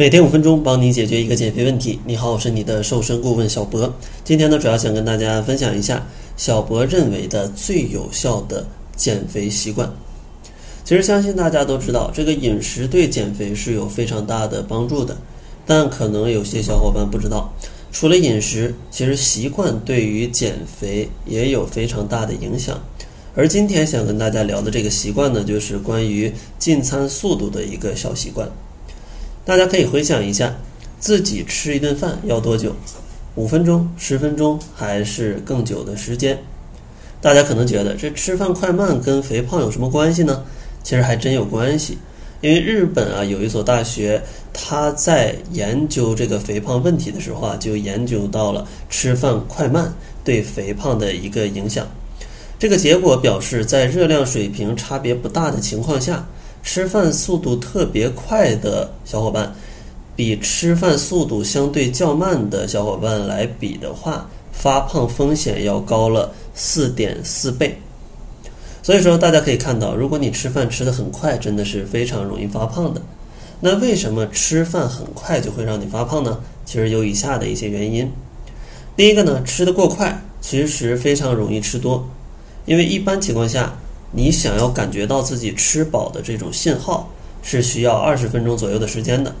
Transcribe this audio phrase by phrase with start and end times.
[0.00, 2.00] 每天五分钟，帮你解决一个减肥问题。
[2.06, 3.94] 你好，我是你的瘦身顾问小博。
[4.24, 6.06] 今天呢，主要想跟大家分享一下
[6.38, 8.66] 小博认为的最有效的
[8.96, 9.92] 减肥习惯。
[10.86, 15.14] 其实相信大家都知道，这个饮食对减肥是有非常大的帮助的。
[15.66, 17.52] 但可能有些小伙伴不知道，
[17.92, 22.82] 除了饮食，其实习惯对于减肥也有非常大的影响。
[23.34, 28.50] 而今天想跟大家聊的这个习惯呢，就是关于进餐速度的一个小习惯。
[29.50, 30.54] 大家可以回想一下，
[31.00, 32.72] 自己吃一顿饭要多久？
[33.34, 36.38] 五分钟、十分钟，还是更久的时间？
[37.20, 40.44] 大家可能觉得这吃饭快慢跟肥胖有什么关系呢？
[40.84, 41.98] 其实还真有关系。
[42.42, 51.88] 因为日本啊有一所大学，他在研究这个肥胖问题的时候啊，就研究到了吃饭快慢对肥胖的一个影响。
[52.56, 56.24] 这个结果表示，在热量水平差别不大的情况下。
[56.62, 59.54] 吃饭速度特别快的小伙伴，
[60.14, 67.76] 比吃饭速度相对较慢的小伙伴来比的话，发胖风险要高了四点四倍。
[68.82, 73.00] 所以说，大家可以看到，如果你吃饭吃的很快，真的是非常容易发胖的。
[73.60, 76.38] 那为什么吃饭很快就会让你发胖呢？
[76.64, 78.10] 其实有以下的一些原因。
[78.96, 82.08] 第一个呢，吃的过快，其实非常容易吃多，
[82.66, 83.74] 因为一般情况下。
[84.12, 87.08] 你想要感觉到自己吃饱的这种信号，
[87.42, 89.34] 是需要二十分钟左右的时间的。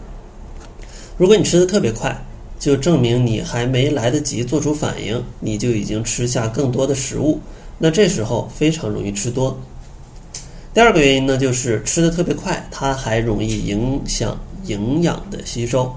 [1.16, 2.24] 如果你吃的特别快，
[2.58, 7.40] 就证明你还没来得及做出反应，你就已经吃下更多的食物，
[7.78, 9.58] 那这时候非常容易吃多。
[10.72, 15.92] 第二个原因呢，就是吃的特别快，它还容易影响营养的吸收，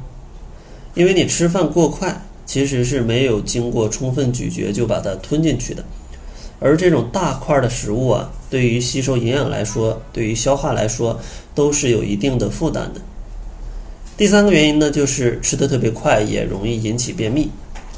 [0.96, 5.86] 因为你吃饭过快，其实是没有经过充分咀嚼就把它吞进去的。
[6.60, 11.20] 而这种大块的食物啊，对于吸收营养来说，对于消化来说，
[11.56, 13.02] 都是有一定的负担的。
[14.16, 17.50] 第三个原因呢，就是吃的特别快，也容易引起便秘。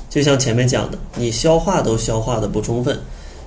[0.09, 2.97] 就像前面讲的，你消化都消化的不充分，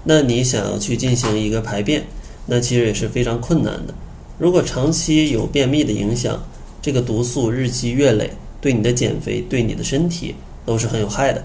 [0.04, 2.04] 那你想要去进行一个排便，
[2.44, 3.94] 那其实也是非常困难的。
[4.36, 6.38] 如果长期有便秘的影响，
[6.82, 8.30] 这个毒素日积月累，
[8.60, 10.34] 对你的减肥，对你的身体
[10.66, 11.42] 都是很有害的。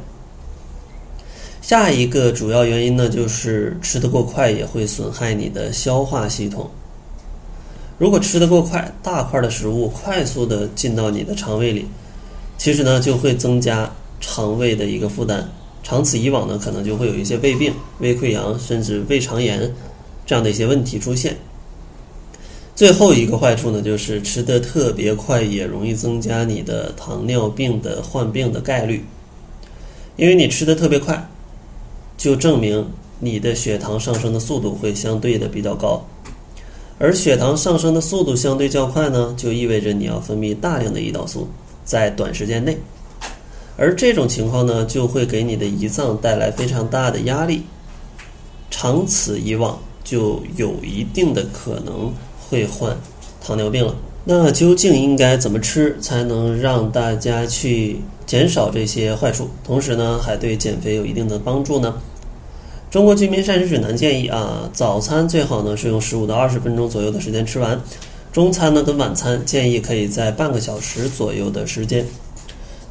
[1.63, 6.69] 下一个主要原因呢，就是吃得过快也会损害你的消化系统。
[7.97, 11.87] 如果吃得过快，大块的食物快速的进到你的肠胃里，
[12.57, 15.41] 其实呢就会增加肠胃的一个负担，
[15.83, 19.73] 长此以往呢，可能就会有一些胃病、胃溃疡，甚至胃肠炎
[20.25, 21.33] 这样的一些问题出现。
[22.75, 29.05] 最后一个坏处呢，就是吃得特别快也容易增加你的糖尿病的患病的概率，
[30.17, 31.25] 因为你吃得特别快。
[32.23, 32.89] 就证明
[33.19, 36.01] 你的血糖上升的速度会相对的比较高，
[36.97, 41.45] 而血糖上升的速度相对较快呢，就意味着你要分泌大量的胰岛素
[41.83, 42.77] 在短时间内，
[43.75, 47.63] 而这种情况呢，就会给你的胰脏带来非常大的压力，
[48.71, 52.09] 长此以往就有一定的可能
[52.39, 52.95] 会患
[53.45, 53.93] 糖尿病了。
[54.23, 61.93] 那究竟应该怎么吃才能让大家去减少这些坏处，同时呢，还对减肥有一定的帮助呢？
[62.93, 67.81] 中国居民膳食指南建议啊，早餐最好呢是用十五到二十分钟左右的时间吃完，
[68.31, 72.05] 中餐呢跟晚餐建议可以在半个小时左右的时间。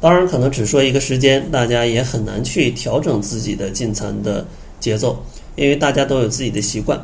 [0.01, 4.45] 当然，可能只说一个时间，大家也很难去调整自己的进餐的
[4.77, 5.17] 节奏，
[5.55, 7.01] 因为大家都有自己的习惯。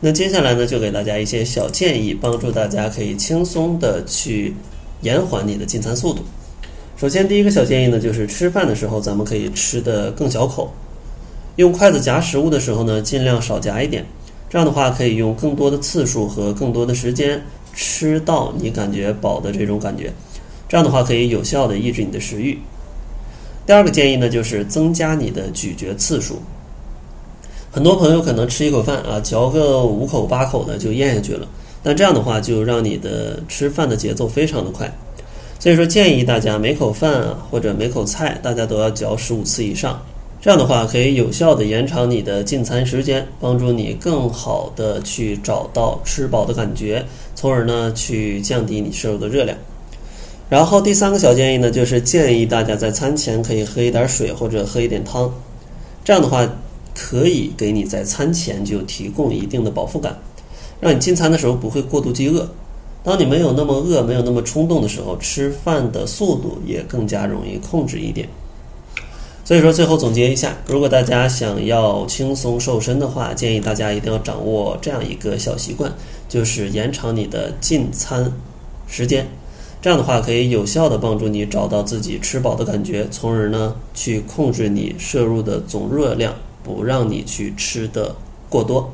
[0.00, 4.52] 那接下来呢，就给大家一些小建议，帮助大家可以轻松的去
[5.02, 6.24] 延缓你的进餐速度。
[6.96, 10.68] 首先，第一个小建议呢，就是吃饭的时候咱们可以吃的更小口。
[11.60, 14.04] 用筷子夹食物的时候呢，尽量少夹一点，
[14.48, 17.40] 这样的话可以用更多的次数和更多的时间
[17.74, 20.10] 吃到你感觉饱的这种感觉，
[20.68, 22.58] 这样的话可以有效的抑制你的食欲。
[23.66, 26.40] 第二个建议呢，就是增加你的咀嚼次数。
[27.70, 31.46] 很多朋友可能吃一口饭啊，嚼个五口八口的就咽下去了，
[31.82, 34.90] 但这样的话就让你的吃饭的节奏非常的快，
[35.58, 40.02] 所以说建议大家每口饭啊或者每口菜，大家都要嚼十五次以上。
[40.40, 47.04] 这样的话，可以有效的延长你的进餐时间，帮助你更好的去找到吃饱的感觉，
[47.34, 49.56] 从而呢去降低你摄入的热量。
[50.48, 55.30] 然后第三个小建议呢，就是建议大家在餐前可以喝一点水或者喝一点汤，
[56.02, 56.48] 这样的话
[56.94, 60.18] 可以给你在餐前就提供一定的饱腹感，
[60.80, 62.48] 让你进餐的时候不会过度饥饿。
[63.04, 68.26] 当你没有那么饿、没有那么冲动的时候，吃饭的速度也更加容易控制一点。
[69.50, 75.92] 所以说，最后总结一下，如果大家想要轻松瘦身的话，建议大家一定要掌握这样一个小习惯，
[76.28, 78.32] 就是延长你的进餐
[78.86, 79.26] 时间，
[79.82, 86.32] 这样的话可以有效的帮助你找到自己吃饱的感觉，从而呢去控制你摄入的总热量，
[86.62, 88.14] 不让你去吃的
[88.48, 88.88] 过多。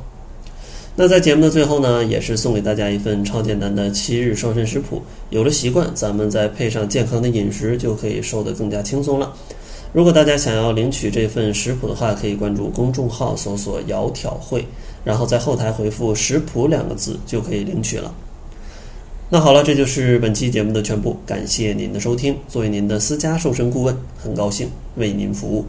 [0.94, 5.03] 那在节目的最后呢，也是送给大家一份超简单的七日瘦身食谱。
[5.29, 9.31] 有了习惯，咱们再配上健康的饮食，就可以瘦得更加轻松了。
[9.96, 14.62] 如果大家想要领取这份食谱的话，可以关注公众号搜索“窈窕会”，
[15.02, 18.12] 然后在后台回复“食谱”两个字就可以领取了。
[19.31, 22.37] 那好了，这就是本期节目的全部，感谢您的收听。
[22.46, 25.64] 作为您的私家瘦身顾问，很高兴为您服务。